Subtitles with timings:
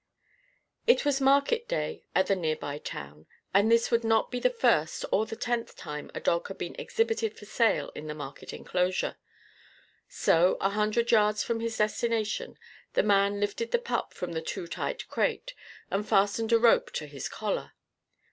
[0.87, 3.27] It was market day at the near by town.
[3.53, 6.73] And this would not be the first or the tenth time a dog had been
[6.79, 9.17] exhibited for sale in the market enclosure.
[10.07, 12.57] So, a hundred yards from his destination,
[12.93, 15.53] the man lifted the pup from the too tight crate
[15.91, 17.73] and fastened a rope to his collar.